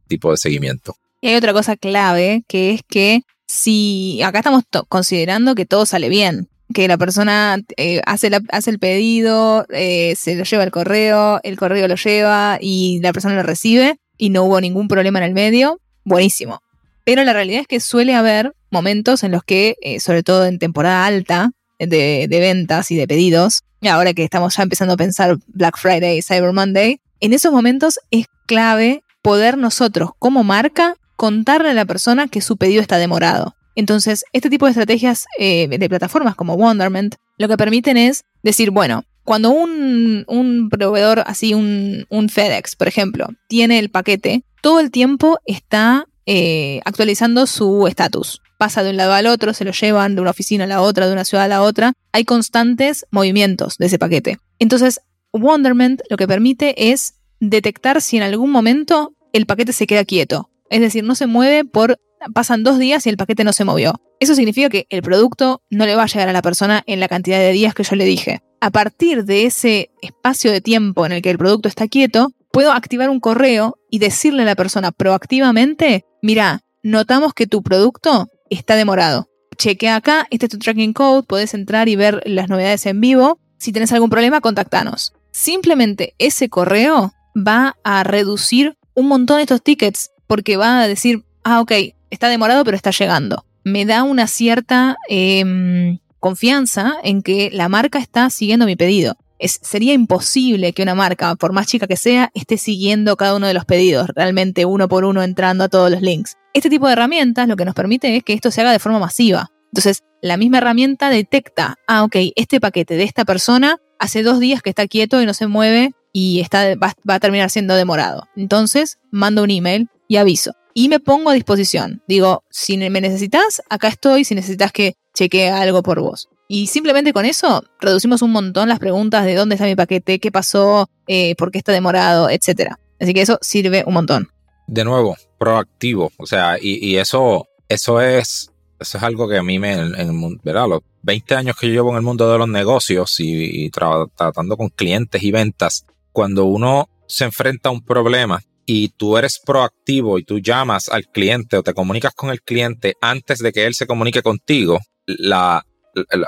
[0.08, 0.96] tipo de seguimiento.
[1.22, 6.10] Y hay otra cosa clave, que es que si acá estamos considerando que todo sale
[6.10, 8.30] bien, que la persona eh, hace,
[8.68, 13.36] el pedido, eh, se lo lleva el correo, el correo lo lleva y la persona
[13.36, 16.62] lo recibe y no hubo ningún problema en el medio, buenísimo.
[17.06, 20.60] Pero la realidad es que suele haber momentos en los que, eh, sobre todo en
[20.60, 25.78] temporada alta de, ventas y de pedidos, ahora que estamos ya empezando a pensar Black
[25.78, 31.86] Friday Cyber Monday, en esos momentos es clave poder nosotros como marca contarle a la
[31.86, 33.56] persona que su pedido está demorado.
[33.76, 38.70] Entonces, este tipo de estrategias eh, de plataformas como Wonderment lo que permiten es decir,
[38.70, 45.40] bueno, cuando un, proveedor, así un, FedEx, por ejemplo, tiene el paquete, todo el tiempo
[45.46, 48.42] está eh, actualizando su estatus.
[48.58, 51.08] Pasa de un lado al otro, se lo llevan de una oficina a la otra,
[51.08, 51.94] de una ciudad a la otra.
[52.12, 54.38] Hay constantes movimientos de ese paquete.
[54.60, 55.02] Entonces,
[55.34, 60.50] Wonderment lo que permite es detectar si en algún momento el paquete se queda quieto.
[60.70, 61.98] Es decir, no se mueve por
[62.34, 64.00] pasan dos días y el paquete no se movió.
[64.20, 67.08] Eso significa que el producto no le va a llegar a la persona en la
[67.08, 68.42] cantidad de días que yo le dije.
[68.60, 72.72] A partir de ese espacio de tiempo en el que el producto está quieto, puedo
[72.72, 78.76] activar un correo y decirle a la persona proactivamente, mira, notamos que tu producto está
[78.76, 79.30] demorado.
[79.58, 83.40] Chequea acá, este es tu tracking code, puedes entrar y ver las novedades en vivo.
[83.58, 85.14] Si tienes algún problema, contactanos.
[85.32, 91.62] Simplemente ese correo va a reducir un montón estos tickets porque va a decir, ah,
[91.62, 91.72] ok,
[92.10, 93.46] está demorado pero está llegando.
[93.64, 99.16] Me da una cierta em, confianza en que la marca está siguiendo mi pedido.
[99.42, 103.48] Es, sería imposible que una marca, por más chica que sea, esté siguiendo cada uno
[103.48, 106.38] de los pedidos, realmente uno por uno entrando a todos los links.
[106.54, 109.00] Este tipo de herramientas lo que nos permite es que esto se haga de forma
[109.00, 109.50] masiva.
[109.74, 114.62] Entonces, la misma herramienta detecta, ah, ok, este paquete de esta persona hace dos días
[114.62, 118.28] que está quieto y no se mueve y está, va, va a terminar siendo demorado.
[118.36, 122.02] Entonces, mando un email y aviso y me pongo a disposición.
[122.08, 126.30] Digo, si me necesitas, acá estoy, si necesitas que chequee algo por vos.
[126.54, 130.34] Y simplemente con eso reducimos un montón las preguntas de dónde está mi paquete, qué
[130.34, 132.74] pasó, eh, por qué está demorado, etc.
[133.00, 134.28] Así que eso sirve un montón.
[134.68, 136.12] De nuevo, proactivo.
[136.18, 140.68] O sea, y, eso, eso es, eso es algo que a mí me, en, ¿verdad?
[140.68, 144.68] Los 20 años que yo llevo en el mundo de los negocios y, tratando con
[144.68, 150.26] clientes y ventas, cuando uno se enfrenta a un problema y tú eres proactivo y
[150.26, 153.88] tú llamas al cliente o te comunicas con el cliente antes de que él se
[153.88, 155.66] comunique contigo, la,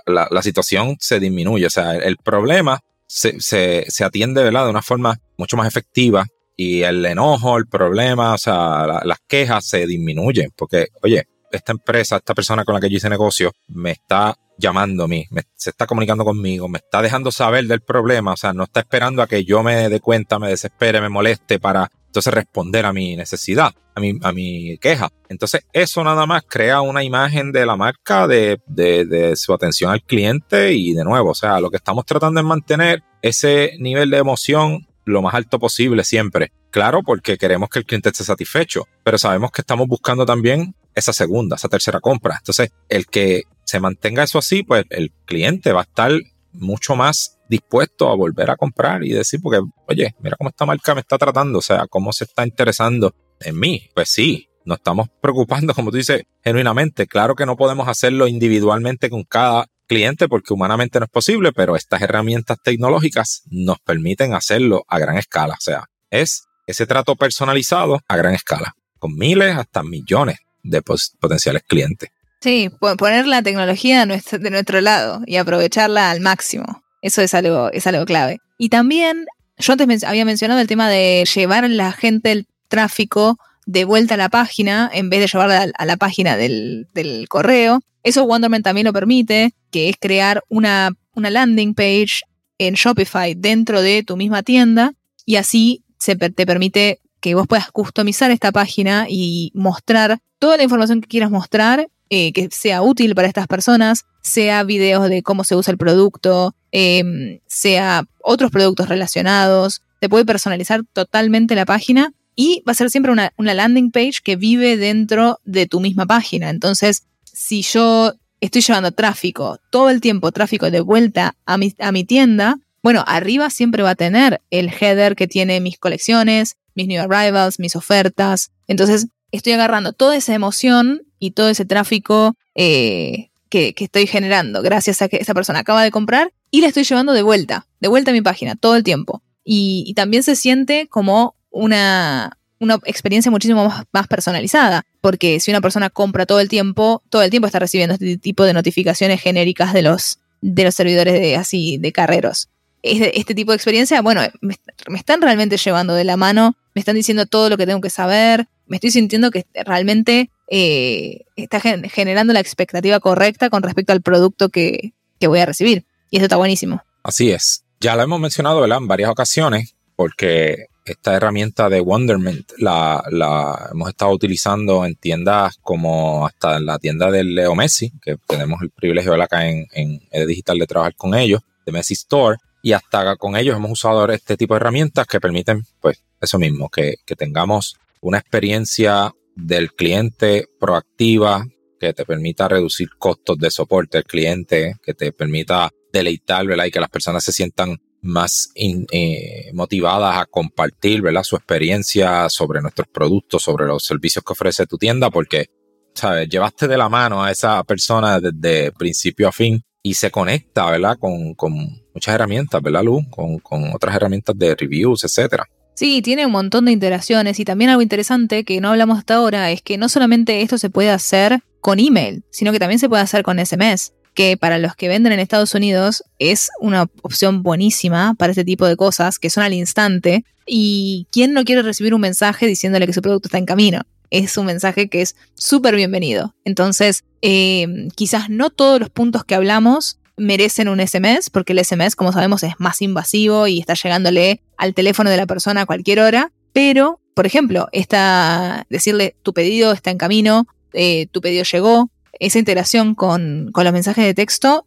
[0.05, 1.65] la, situación se disminuye.
[1.65, 4.65] O sea, el, problema se, se, se, atiende ¿verdad?
[4.65, 9.65] de una forma mucho más efectiva y el enojo, el problema, o sea, las quejas
[9.67, 13.91] se disminuyen porque, oye, esta empresa, esta persona con la que yo hice negocio, me
[13.91, 18.37] está llamando a mí, se está comunicando conmigo, me está dejando saber del problema, o
[18.37, 21.89] sea, no está esperando a que yo me dé cuenta, me desespere, me moleste para
[22.13, 25.09] entonces responder a mi necesidad, a mi, a mi queja.
[25.29, 29.89] Entonces eso nada más crea una imagen de la marca, de, de, de su atención
[29.89, 34.11] al cliente y de nuevo, o sea, lo que estamos tratando es mantener ese nivel
[34.11, 36.51] de emoción lo más alto posible siempre.
[36.69, 41.13] Claro, porque queremos que el cliente esté satisfecho, pero sabemos que estamos buscando también esa
[41.13, 42.35] segunda, esa tercera compra.
[42.37, 46.11] Entonces, el que se mantenga eso así, pues el cliente va a estar
[46.53, 50.95] mucho más dispuesto a volver a comprar y decir, porque, oye, mira cómo esta marca
[50.95, 53.89] me está tratando, o sea, cómo se está interesando en mí.
[53.93, 57.07] Pues sí, nos estamos preocupando, como tú dices, genuinamente.
[57.07, 61.75] Claro que no podemos hacerlo individualmente con cada cliente porque humanamente no es posible, pero
[61.75, 65.55] estas herramientas tecnológicas nos permiten hacerlo a gran escala.
[65.55, 71.63] O sea, es ese trato personalizado a gran escala, con miles hasta millones de potenciales
[71.67, 72.09] clientes.
[72.43, 76.83] Sí, poner la tecnología de nuestro, lado y aprovecharla al máximo.
[77.01, 78.41] Eso es algo, es algo clave.
[78.57, 79.27] Y también,
[79.57, 84.15] yo antes había mencionado el tema de llevar a la gente el tráfico de vuelta
[84.15, 86.85] a la página en vez de llevarla a la página del,
[87.29, 87.79] correo.
[88.03, 92.23] Eso Wonderman también lo permite, que es crear una, una landing page
[92.57, 94.91] en Shopify dentro de tu misma tienda
[95.25, 100.63] y así se, te permite que vos puedas customizar esta página y mostrar toda la
[100.63, 105.43] información que quieras mostrar eh, que sea útil para estas personas, sea videos de cómo
[105.43, 109.83] se usa el producto, Em, sea otros productos relacionados.
[109.99, 114.35] Te puede personalizar totalmente la página y va a ser siempre una, landing page que
[114.35, 116.49] vive dentro de tu misma página.
[116.49, 121.91] Entonces, si yo estoy llevando tráfico, todo el tiempo tráfico de vuelta a mi, a
[121.91, 126.87] mi tienda, bueno, arriba siempre va a tener el header que tiene mis colecciones, mis
[126.87, 128.51] new arrivals, mis ofertas.
[128.67, 135.01] Entonces, estoy agarrando toda esa emoción y todo ese tráfico eh, que, estoy generando gracias
[135.01, 138.11] a que esa persona acaba de comprar y la estoy llevando de vuelta, de vuelta
[138.11, 139.21] a mi página todo el tiempo.
[139.45, 145.61] y, también se siente como una, una experiencia muchísimo más, más, personalizada, porque si una
[145.61, 149.71] persona compra todo el tiempo, todo el tiempo está recibiendo este tipo de notificaciones genéricas
[149.71, 152.49] de los, de los servidores de, así, de carreros.
[152.81, 154.55] Este, este tipo de experiencia, bueno, me,
[154.95, 158.47] están realmente llevando de la mano, me están diciendo todo lo que tengo que saber,
[158.67, 164.49] me estoy sintiendo que realmente eh, está generando la expectativa correcta con respecto al producto
[164.49, 165.83] que, que voy a recibir.
[166.11, 166.83] Y eso está buenísimo.
[167.01, 167.63] Así es.
[167.79, 173.89] Ya lo hemos mencionado en varias ocasiones, porque esta herramienta de Wonderment la, la, hemos
[173.89, 178.69] estado utilizando en tiendas como hasta en la tienda de Leo Messi, que tenemos el
[178.69, 183.15] privilegio de acá en, en Digital de trabajar con ellos, de Messi Store, y hasta
[183.15, 187.15] con ellos hemos usado este tipo de herramientas que permiten, pues, eso mismo, que, que
[187.15, 191.45] tengamos una experiencia del cliente proactiva
[191.79, 196.65] que te permita reducir costos de soporte al cliente, que te permita deleitar, ¿verdad?
[196.65, 201.23] Y que las personas se sientan más eh, motivadas a compartir, ¿verdad?
[201.23, 205.47] Su experiencia sobre nuestros productos, sobre los servicios que ofrece tu tienda, porque,
[205.93, 206.29] ¿sabes?
[206.29, 210.97] Llevaste de la mano a esa persona desde principio a fin y se conecta, ¿verdad?
[210.97, 211.53] Con, con
[211.93, 213.09] muchas herramientas, ¿verdad, Lu?
[213.09, 215.45] Con, con otras herramientas de reviews, etcétera.
[215.75, 219.51] Sí, tiene un montón de interacciones y también algo interesante que no hablamos hasta ahora
[219.51, 223.01] es que no solamente esto se puede hacer con email, sino que también se puede
[223.01, 228.13] hacer con SMS, que para los que venden en Estados Unidos es una opción buenísima
[228.15, 230.25] para este tipo de cosas que son al instante.
[230.45, 233.81] ¿Y quién no quiere recibir un mensaje diciéndole que su producto está en camino?
[234.11, 236.35] Es un mensaje que es súper bienvenido.
[236.45, 241.95] Entonces, eh, quizás no todos los puntos que hablamos merecen un SMS, porque el SMS,
[241.95, 245.99] como sabemos, es más invasivo y está llegándole al teléfono de la persona a cualquier
[245.99, 246.31] hora.
[246.53, 251.89] Pero, por ejemplo, esta, decirle tu pedido está en camino, eh, tu pedido llegó,
[252.19, 254.65] esa integración con, los mensajes de texto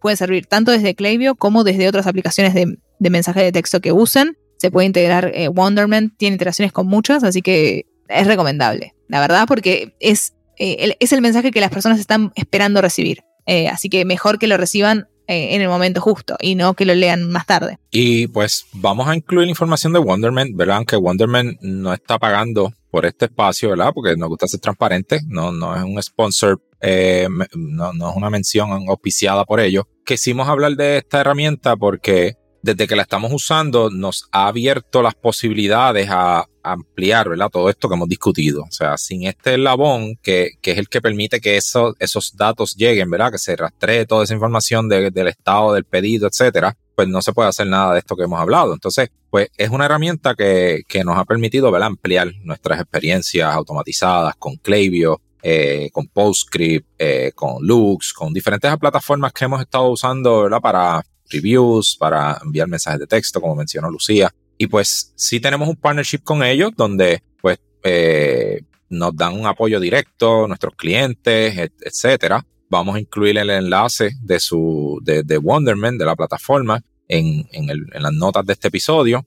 [0.00, 2.78] puede servir tanto desde Klaviyo como desde otras aplicaciones de,
[3.10, 4.36] mensaje de texto que usen.
[4.58, 9.46] Se puede integrar eh, Wonderman, tiene integraciones con muchas, así que es recomendable, la verdad,
[9.46, 13.24] porque es, eh, es el mensaje que las personas están esperando recibir.
[13.46, 16.84] Eh, así que mejor que lo reciban eh, en el momento justo y no que
[16.84, 17.78] lo lean más tarde.
[17.92, 20.78] Y pues vamos a incluir información de Wonderman, ¿verdad?
[20.78, 23.92] Aunque Wonderman no está pagando por este espacio, ¿verdad?
[23.94, 28.28] Porque nos gusta ser transparente, no, no es un sponsor, eh, no, no es una
[28.28, 29.86] mención auspiciada por ello.
[30.04, 35.14] Quisimos hablar de esta herramienta porque desde que la estamos usando nos ha abierto las
[35.14, 37.50] posibilidades a ampliar, ¿verdad?
[37.50, 38.62] Todo esto que hemos discutido.
[38.62, 42.74] O sea, sin este eslabón que, que es el que permite que esos, esos datos
[42.76, 43.32] lleguen, ¿verdad?
[43.32, 47.48] Que se rastree toda esa información del estado del pedido, etcétera, pues no se puede
[47.48, 48.72] hacer nada de esto que hemos hablado.
[48.74, 51.88] Entonces, pues es una herramienta que, que nos ha permitido, ¿verdad?
[51.88, 59.32] Ampliar nuestras experiencias automatizadas con Klaviyo, eh, con PostScript, eh, con Lux, con diferentes plataformas
[59.32, 60.60] que hemos estado usando, ¿verdad?
[60.60, 64.30] Para reviews, para enviar mensajes de texto, como mencionó Lucía.
[64.62, 69.80] Y pues sí tenemos un partnership con ellos donde pues eh, nos dan un apoyo
[69.80, 72.44] directo, nuestros clientes, etcétera.
[72.68, 77.70] Vamos a incluir el enlace de su de, de Wonderman, de la plataforma, en, en,
[77.70, 79.24] el, en las notas de este episodio.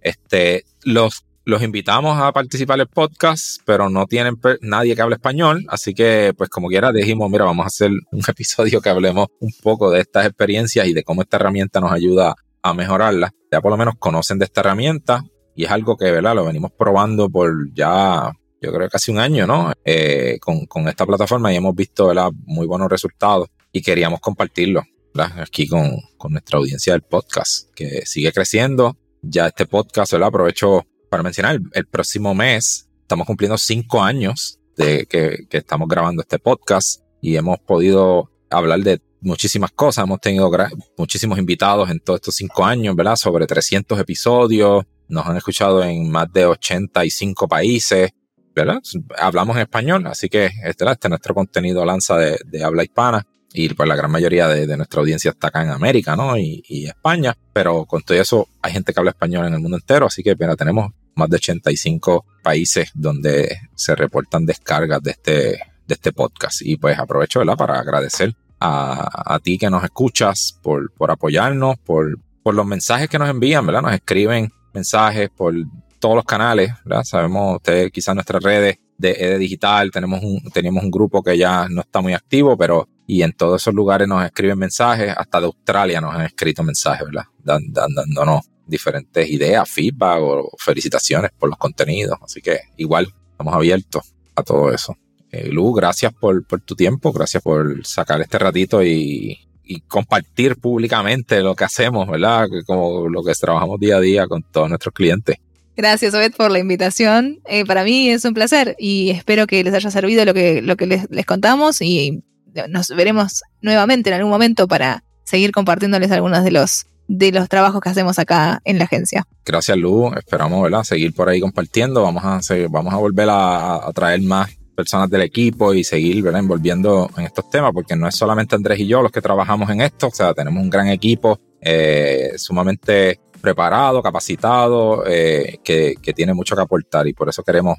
[0.00, 5.16] Este, los los invitamos a participar en el podcast, pero no tienen nadie que hable
[5.16, 9.26] español, así que pues como quiera dijimos, mira, vamos a hacer un episodio que hablemos
[9.40, 13.34] un poco de estas experiencias y de cómo esta herramienta nos ayuda a mejorarla.
[13.50, 15.24] Ya por lo menos conocen de esta herramienta
[15.54, 16.34] y es algo que, ¿verdad?
[16.34, 19.72] Lo venimos probando por ya, yo creo casi un año, ¿no?
[19.84, 22.30] Eh, con, con, esta plataforma y hemos visto, ¿verdad?
[22.44, 24.84] Muy buenos resultados y queríamos compartirlo,
[25.14, 25.40] ¿verdad?
[25.40, 28.96] Aquí con, con nuestra audiencia del podcast, que sigue creciendo.
[29.22, 30.28] Ya este podcast, ¿verdad?
[30.28, 36.38] Aprovecho para mencionar, el, próximo mes estamos cumpliendo cinco años de que, estamos grabando este
[36.38, 40.04] podcast y hemos podido hablar de muchísimas cosas.
[40.04, 40.50] Hemos tenido
[40.96, 43.16] muchísimos invitados en todos estos cinco años, ¿verdad?
[43.16, 44.84] Sobre 300 episodios.
[45.08, 48.10] Nos han escuchado en más de 85 países,
[48.54, 48.78] ¿verdad?
[49.18, 53.26] Hablamos en español, así que este, este es nuestro contenido lanza de, habla hispana.
[53.52, 56.38] Y pues la gran mayoría de, nuestra audiencia está acá en América, ¿no?
[56.38, 57.36] Y, y, España.
[57.52, 60.06] Pero con todo eso hay gente que habla español en el mundo entero.
[60.06, 65.94] Así que, mira, tenemos más de 85 países donde se reportan descargas de este, de
[65.94, 66.62] este podcast.
[66.62, 67.56] Y pues aprovecho ¿verdad?
[67.56, 73.08] para agradecer a, a ti que nos escuchas por, por apoyarnos, por, por los mensajes
[73.08, 73.82] que nos envían, ¿verdad?
[73.82, 75.54] Nos escriben mensajes por
[75.98, 77.04] todos los canales, ¿verdad?
[77.04, 81.68] Sabemos ustedes quizás nuestras redes de EDE Digital, tenemos un, tenemos un grupo que ya
[81.68, 85.46] no está muy activo, pero y en todos esos lugares nos escriben mensajes, hasta de
[85.46, 87.24] Australia nos han escrito mensajes, ¿verdad?
[87.42, 92.18] dándonos diferentes ideas, feedback o felicitaciones por los contenidos.
[92.22, 94.96] Así que igual estamos abiertos a todo eso.
[95.32, 101.40] Eh, Lu, gracias por, tu tiempo, gracias por sacar este ratito y, y compartir públicamente
[101.40, 102.48] lo que hacemos, ¿verdad?
[102.66, 105.36] Como lo que trabajamos día a día con todos nuestros clientes.
[105.76, 107.38] Gracias, Obed, por la invitación.
[107.46, 110.76] Eh, para mí es un placer y espero que les haya servido lo que, lo
[110.76, 112.22] que les, les, contamos y
[112.68, 117.80] nos veremos nuevamente en algún momento para seguir compartiéndoles algunos de los, de los trabajos
[117.80, 119.26] que hacemos acá en la agencia.
[119.46, 120.12] Gracias, Lu.
[120.14, 120.82] Esperamos ¿verdad?
[120.82, 122.02] seguir por ahí compartiendo.
[122.02, 124.50] Vamos a, seguir, vamos a volver a, a traer más
[124.80, 126.40] personas del equipo y seguir ¿verdad?
[126.40, 129.82] envolviendo en estos temas, porque no es solamente Andrés y yo los que trabajamos en
[129.82, 136.54] esto, o sea, tenemos un gran equipo eh, sumamente preparado, capacitado, eh, que, tiene mucho
[136.56, 137.76] que aportar y por eso queremos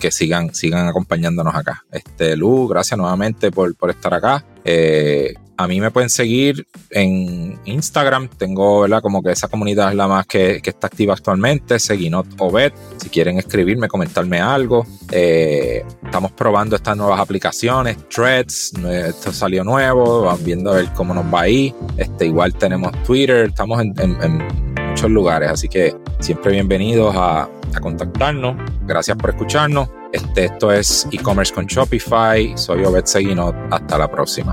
[0.00, 1.84] que, sigan, sigan acompañándonos acá.
[1.90, 4.44] Este, Lu, gracias nuevamente por, por estar acá.
[4.64, 8.28] Eh, a mí me pueden seguir en Instagram.
[8.28, 9.02] Tengo, ¿verdad?
[9.02, 11.80] Como que esa comunidad es la más que, está activa actualmente.
[11.80, 12.72] Seguinot Obed.
[12.96, 14.86] Si quieren escribirme, comentarme algo.
[15.10, 17.96] Eh, estamos probando estas nuevas aplicaciones.
[18.08, 18.72] Threads.
[18.88, 20.22] Esto salió nuevo.
[20.22, 21.74] Van viendo a ver cómo nos va ahí.
[21.96, 23.48] Este, igual tenemos Twitter.
[23.48, 24.38] Estamos en,
[24.90, 25.50] muchos lugares.
[25.50, 27.48] Así que siempre bienvenidos a,
[27.82, 28.56] contactarnos.
[28.86, 29.88] Gracias por escucharnos.
[30.12, 32.56] Este, esto es e-commerce con Shopify.
[32.56, 33.56] Soy Obed Seguinot.
[33.70, 34.52] Hasta la próxima.